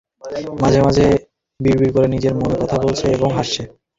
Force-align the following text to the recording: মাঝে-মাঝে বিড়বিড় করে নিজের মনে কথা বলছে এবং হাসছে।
মাঝে-মাঝে 0.61 1.05
বিড়বিড় 1.59 1.91
করে 1.95 2.07
নিজের 2.07 2.33
মনে 2.35 2.55
কথা 2.61 2.77
বলছে 2.83 3.05
এবং 3.17 3.29
হাসছে। 3.37 3.61